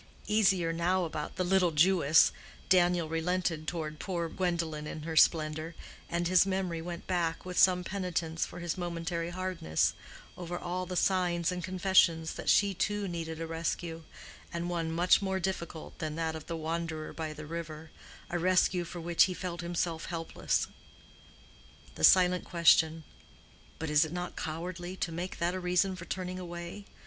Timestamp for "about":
1.05-1.35